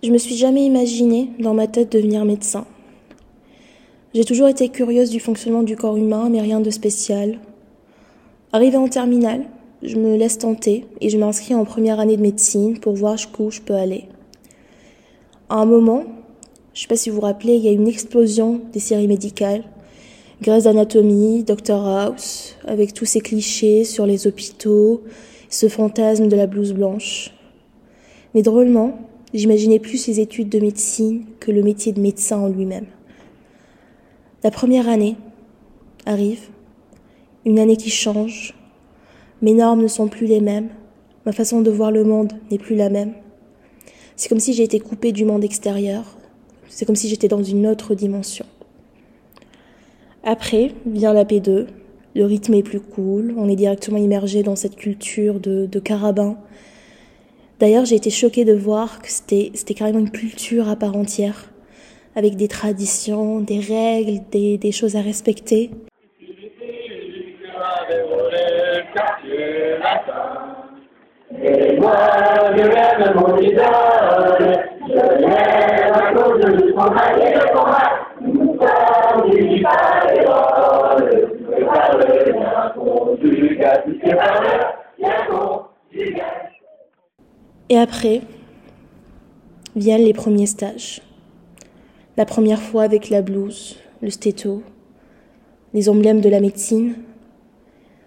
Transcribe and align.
Je 0.00 0.12
me 0.12 0.18
suis 0.18 0.36
jamais 0.36 0.64
imaginé 0.64 1.30
dans 1.40 1.54
ma 1.54 1.66
tête 1.66 1.90
devenir 1.90 2.24
médecin. 2.24 2.66
J'ai 4.14 4.24
toujours 4.24 4.46
été 4.46 4.68
curieuse 4.68 5.10
du 5.10 5.18
fonctionnement 5.18 5.64
du 5.64 5.74
corps 5.74 5.96
humain, 5.96 6.28
mais 6.30 6.40
rien 6.40 6.60
de 6.60 6.70
spécial. 6.70 7.40
Arrivée 8.52 8.76
en 8.76 8.86
terminale, 8.86 9.46
je 9.82 9.96
me 9.96 10.16
laisse 10.16 10.38
tenter 10.38 10.86
et 11.00 11.10
je 11.10 11.18
m'inscris 11.18 11.56
en 11.56 11.64
première 11.64 11.98
année 11.98 12.16
de 12.16 12.22
médecine 12.22 12.78
pour 12.78 12.94
voir 12.94 13.16
jusqu'où 13.16 13.50
je 13.50 13.60
peux 13.60 13.74
aller. 13.74 14.04
À 15.48 15.56
un 15.56 15.66
moment, 15.66 16.04
je 16.74 16.82
sais 16.82 16.88
pas 16.88 16.96
si 16.96 17.10
vous 17.10 17.16
vous 17.16 17.22
rappelez, 17.22 17.56
il 17.56 17.64
y 17.64 17.68
a 17.68 17.72
une 17.72 17.88
explosion 17.88 18.60
des 18.72 18.80
séries 18.80 19.08
médicales. 19.08 19.64
Grey's 20.40 20.66
Anatomy, 20.66 21.42
Doctor 21.42 21.84
House, 21.84 22.54
avec 22.68 22.94
tous 22.94 23.04
ces 23.04 23.20
clichés 23.20 23.82
sur 23.82 24.06
les 24.06 24.28
hôpitaux, 24.28 25.02
ce 25.50 25.68
fantasme 25.68 26.28
de 26.28 26.36
la 26.36 26.46
blouse 26.46 26.72
blanche. 26.72 27.34
Mais 28.34 28.42
drôlement, 28.42 29.07
j'imaginais 29.34 29.78
plus 29.78 30.06
les 30.06 30.20
études 30.20 30.48
de 30.48 30.58
médecine 30.58 31.24
que 31.40 31.50
le 31.50 31.62
métier 31.62 31.92
de 31.92 32.00
médecin 32.00 32.38
en 32.38 32.48
lui-même. 32.48 32.86
La 34.44 34.50
première 34.50 34.88
année 34.88 35.16
arrive, 36.06 36.48
une 37.44 37.58
année 37.58 37.76
qui 37.76 37.90
change, 37.90 38.54
mes 39.40 39.54
normes 39.54 39.82
ne 39.82 39.88
sont 39.88 40.08
plus 40.08 40.26
les 40.26 40.40
mêmes. 40.40 40.68
Ma 41.24 41.32
façon 41.32 41.60
de 41.60 41.70
voir 41.70 41.92
le 41.92 42.02
monde 42.02 42.32
n'est 42.50 42.58
plus 42.58 42.74
la 42.74 42.90
même. 42.90 43.12
C'est 44.16 44.28
comme 44.28 44.40
si 44.40 44.52
j'ai 44.52 44.64
été 44.64 44.80
coupée 44.80 45.12
du 45.12 45.24
monde 45.24 45.44
extérieur. 45.44 46.04
C'est 46.68 46.84
comme 46.84 46.96
si 46.96 47.08
j'étais 47.08 47.28
dans 47.28 47.42
une 47.42 47.66
autre 47.68 47.94
dimension. 47.94 48.46
Après 50.24 50.72
vient 50.86 51.12
la 51.12 51.24
P2. 51.24 51.66
Le 52.16 52.24
rythme 52.24 52.54
est 52.54 52.64
plus 52.64 52.80
cool. 52.80 53.34
On 53.36 53.48
est 53.48 53.54
directement 53.54 53.98
immergé 53.98 54.42
dans 54.42 54.56
cette 54.56 54.74
culture 54.74 55.38
de, 55.38 55.66
de 55.66 55.78
carabin. 55.78 56.36
D'ailleurs, 57.60 57.84
j'ai 57.84 57.96
été 57.96 58.10
choquée 58.10 58.44
de 58.44 58.52
voir 58.54 59.02
que 59.02 59.10
c'était, 59.10 59.50
c'était 59.54 59.74
carrément 59.74 59.98
une 59.98 60.12
culture 60.12 60.68
à 60.68 60.76
part 60.76 60.96
entière, 60.96 61.50
avec 62.14 62.36
des 62.36 62.46
traditions, 62.46 63.40
des 63.40 63.58
règles, 63.58 64.20
des, 64.30 64.58
des 64.58 64.70
choses 64.70 64.94
à 64.94 65.00
respecter. 65.00 65.70
Et 87.70 87.76
après, 87.76 88.22
viennent 89.76 90.04
les 90.04 90.14
premiers 90.14 90.46
stages. 90.46 91.02
La 92.16 92.24
première 92.24 92.62
fois 92.62 92.82
avec 92.82 93.10
la 93.10 93.22
blouse, 93.22 93.76
le 94.00 94.10
stéto, 94.10 94.62
les 95.74 95.88
emblèmes 95.88 96.20
de 96.20 96.28
la 96.28 96.40
médecine, 96.40 96.94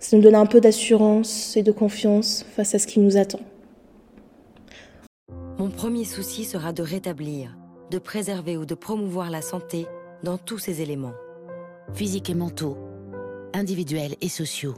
ça 0.00 0.16
nous 0.16 0.22
donne 0.22 0.34
un 0.34 0.46
peu 0.46 0.60
d'assurance 0.60 1.56
et 1.56 1.62
de 1.62 1.72
confiance 1.72 2.44
face 2.54 2.74
à 2.74 2.78
ce 2.78 2.86
qui 2.86 3.00
nous 3.00 3.16
attend. 3.16 3.40
Mon 5.58 5.70
premier 5.70 6.04
souci 6.04 6.44
sera 6.44 6.72
de 6.72 6.82
rétablir, 6.82 7.56
de 7.90 7.98
préserver 7.98 8.56
ou 8.56 8.66
de 8.66 8.74
promouvoir 8.74 9.30
la 9.30 9.40
santé 9.40 9.86
dans 10.24 10.36
tous 10.36 10.58
ses 10.58 10.82
éléments. 10.82 11.14
Physiques 11.94 12.28
et 12.28 12.34
mentaux, 12.34 12.76
individuels 13.54 14.16
et 14.20 14.28
sociaux. 14.28 14.74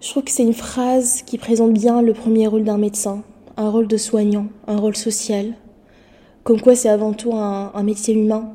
Je 0.00 0.08
trouve 0.08 0.24
que 0.24 0.30
c'est 0.30 0.42
une 0.42 0.54
phrase 0.54 1.22
qui 1.22 1.38
présente 1.38 1.72
bien 1.72 2.02
le 2.02 2.14
premier 2.14 2.46
rôle 2.46 2.64
d'un 2.64 2.78
médecin, 2.78 3.22
un 3.56 3.68
rôle 3.68 3.86
de 3.86 3.96
soignant, 3.96 4.46
un 4.66 4.76
rôle 4.76 4.96
social. 4.96 5.54
Comme 6.42 6.60
quoi 6.60 6.74
c'est 6.74 6.88
avant 6.88 7.12
tout 7.12 7.34
un, 7.34 7.70
un 7.74 7.82
métier 7.82 8.14
humain 8.14 8.54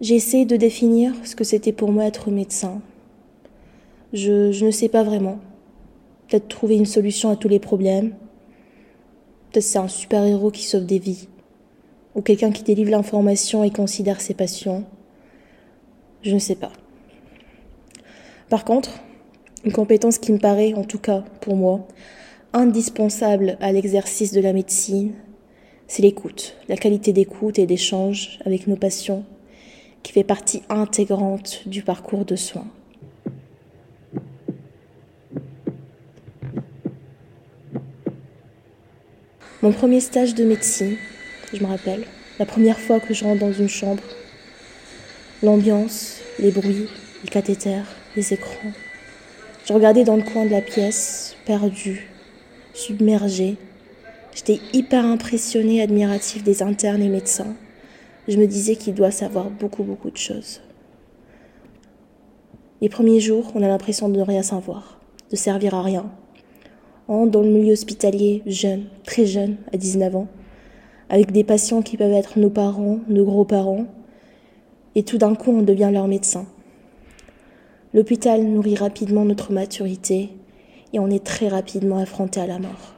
j'ai 0.00 0.14
essayé 0.14 0.44
de 0.44 0.56
définir 0.56 1.14
ce 1.24 1.34
que 1.34 1.44
c'était 1.44 1.72
pour 1.72 1.90
moi 1.90 2.04
être 2.04 2.30
médecin. 2.30 2.82
Je, 4.12 4.52
je 4.52 4.66
ne 4.66 4.70
sais 4.70 4.88
pas 4.88 5.02
vraiment. 5.02 5.38
Peut-être 6.28 6.48
trouver 6.48 6.76
une 6.76 6.86
solution 6.86 7.30
à 7.30 7.36
tous 7.36 7.48
les 7.48 7.58
problèmes. 7.58 8.10
Peut-être 9.50 9.64
c'est 9.64 9.78
un 9.78 9.88
super-héros 9.88 10.50
qui 10.50 10.64
sauve 10.64 10.84
des 10.84 10.98
vies. 10.98 11.28
Ou 12.14 12.20
quelqu'un 12.20 12.50
qui 12.50 12.62
délivre 12.62 12.90
l'information 12.90 13.64
et 13.64 13.70
considère 13.70 14.20
ses 14.20 14.34
patients. 14.34 14.84
Je 16.22 16.34
ne 16.34 16.38
sais 16.38 16.56
pas. 16.56 16.72
Par 18.50 18.64
contre, 18.64 19.00
une 19.66 19.72
compétence 19.72 20.18
qui 20.18 20.32
me 20.32 20.38
paraît, 20.38 20.74
en 20.74 20.84
tout 20.84 21.00
cas 21.00 21.24
pour 21.40 21.56
moi, 21.56 21.88
indispensable 22.52 23.58
à 23.60 23.72
l'exercice 23.72 24.32
de 24.32 24.40
la 24.40 24.52
médecine, 24.52 25.12
c'est 25.88 26.02
l'écoute, 26.02 26.56
la 26.68 26.76
qualité 26.76 27.12
d'écoute 27.12 27.58
et 27.58 27.66
d'échange 27.66 28.38
avec 28.46 28.68
nos 28.68 28.76
patients 28.76 29.24
qui 30.04 30.12
fait 30.12 30.22
partie 30.22 30.62
intégrante 30.68 31.62
du 31.66 31.82
parcours 31.82 32.24
de 32.24 32.36
soins. 32.36 32.68
Mon 39.62 39.72
premier 39.72 39.98
stage 39.98 40.36
de 40.36 40.44
médecine, 40.44 40.96
je 41.52 41.60
me 41.60 41.66
rappelle, 41.66 42.04
la 42.38 42.46
première 42.46 42.78
fois 42.78 43.00
que 43.00 43.12
je 43.12 43.24
rentre 43.24 43.40
dans 43.40 43.52
une 43.52 43.68
chambre, 43.68 44.04
l'ambiance, 45.42 46.20
les 46.38 46.52
bruits, 46.52 46.86
les 47.24 47.30
cathéters, 47.30 47.96
les 48.14 48.32
écrans. 48.32 48.72
Je 49.66 49.72
regardais 49.72 50.04
dans 50.04 50.16
le 50.16 50.22
coin 50.22 50.44
de 50.44 50.50
la 50.50 50.62
pièce, 50.62 51.36
perdu, 51.44 52.08
submergé. 52.72 53.56
J'étais 54.34 54.60
hyper 54.72 55.04
impressionnée, 55.04 55.82
admirative 55.82 56.42
des 56.42 56.62
internes 56.62 57.02
et 57.02 57.08
médecins 57.08 57.56
je 58.28 58.38
me 58.38 58.46
disais 58.46 58.76
qu'il 58.76 58.94
doit 58.94 59.10
savoir 59.10 59.50
beaucoup, 59.50 59.84
beaucoup 59.84 60.10
de 60.10 60.16
choses. 60.16 60.60
Les 62.80 62.88
premiers 62.88 63.20
jours, 63.20 63.52
on 63.54 63.62
a 63.62 63.68
l'impression 63.68 64.08
de 64.08 64.18
ne 64.18 64.22
rien 64.22 64.42
savoir, 64.42 65.00
de 65.30 65.36
servir 65.36 65.74
à 65.74 65.82
rien. 65.82 66.10
On 67.08 67.26
dans 67.26 67.42
le 67.42 67.48
milieu 67.48 67.72
hospitalier, 67.72 68.42
jeune, 68.46 68.86
très 69.04 69.26
jeune, 69.26 69.56
à 69.72 69.76
19 69.76 70.16
ans, 70.16 70.28
avec 71.08 71.30
des 71.30 71.44
patients 71.44 71.82
qui 71.82 71.96
peuvent 71.96 72.12
être 72.12 72.38
nos 72.38 72.50
parents, 72.50 72.98
nos 73.08 73.24
gros-parents, 73.24 73.86
et 74.94 75.04
tout 75.04 75.18
d'un 75.18 75.34
coup, 75.34 75.52
on 75.52 75.62
devient 75.62 75.90
leur 75.92 76.08
médecin. 76.08 76.46
L'hôpital 77.96 78.44
nourrit 78.44 78.74
rapidement 78.74 79.24
notre 79.24 79.54
maturité 79.54 80.28
et 80.92 80.98
on 80.98 81.08
est 81.08 81.24
très 81.24 81.48
rapidement 81.48 81.96
affronté 81.96 82.38
à 82.38 82.46
la 82.46 82.58
mort. 82.58 82.94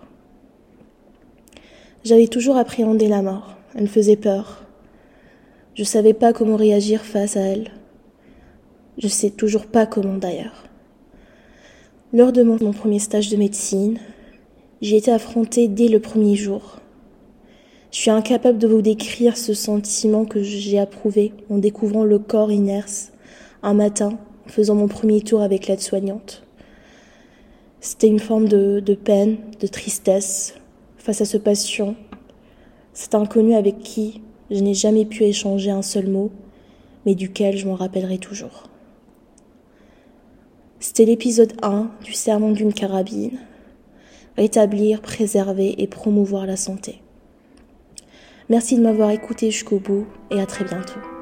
J'avais 2.03 2.26
toujours 2.26 2.56
appréhendé 2.56 3.06
la 3.06 3.22
mort. 3.22 3.54
Elle 3.76 3.82
me 3.82 3.86
faisait 3.86 4.16
peur. 4.16 4.66
Je 5.76 5.84
savais 5.84 6.14
pas 6.14 6.32
comment 6.32 6.56
réagir 6.56 7.03
face 7.03 7.36
à 7.36 7.42
elle. 7.42 7.70
Je 9.00 9.06
sais 9.06 9.31
toujours 9.31 9.66
pas 9.66 9.86
comment 9.86 10.16
d'ailleurs. 10.16 10.64
Lors 12.12 12.32
de 12.32 12.42
mon, 12.42 12.72
premier 12.72 12.98
stage 12.98 13.30
de 13.30 13.36
médecine, 13.36 14.00
j'ai 14.82 14.97
été 14.97 15.12
affrontée 15.12 15.69
dès 15.69 15.86
le 15.86 16.00
premier 16.00 16.34
jour. 16.34 16.80
Je 17.92 17.98
suis 17.98 18.10
incapable 18.10 18.59
de 18.59 18.66
vous 18.66 18.82
décrire 18.82 19.36
ce 19.36 19.54
sentiment 19.54 20.25
que 20.25 20.42
j'ai 20.42 20.80
approuvé 20.80 21.34
en 21.50 21.59
découvrant 21.59 22.03
le 22.03 22.19
corps 22.19 22.50
inerte 22.50 23.12
un 23.62 23.75
matin 23.75 24.19
faisant 24.48 24.75
mon 24.75 24.88
premier 24.88 25.20
tour 25.20 25.42
avec 25.42 25.66
l'aide-soignante. 25.66 26.42
C'était 27.80 28.09
une 28.09 28.18
forme 28.18 28.48
de, 28.48 28.80
de 28.80 28.95
peine, 28.95 29.39
de 29.60 29.66
tristesse 29.66 30.54
face 30.97 31.21
à 31.21 31.24
ce 31.24 31.36
patient, 31.36 31.95
cet 32.92 33.15
inconnu 33.15 33.54
avec 33.54 33.78
qui 33.78 34.21
je 34.50 34.60
n'ai 34.60 34.74
jamais 34.74 35.04
pu 35.04 35.24
échanger 35.24 35.71
un 35.71 35.83
seul 35.83 36.09
mot, 36.09 36.30
mais 37.06 37.15
duquel 37.15 37.56
je 37.56 37.66
m'en 37.66 37.74
rappellerai 37.74 38.18
toujours. 38.18 38.65
C'était 40.80 41.04
l'épisode 41.04 41.54
1 41.62 41.91
du 42.04 42.12
serment 42.12 42.53
d'une 42.53 42.72
carabine. 42.72 43.39
Rétablir, 44.36 45.03
préserver 45.03 45.83
et 45.83 45.86
promouvoir 45.89 46.47
la 46.47 46.56
santé. 46.56 47.01
Merci 48.48 48.77
de 48.77 48.83
m'avoir 48.83 49.10
écouté 49.10 49.51
jusqu'au 49.51 49.80
bout 49.80 50.06
et 50.30 50.41
à 50.41 50.47
très 50.47 50.65
bientôt. 50.65 51.17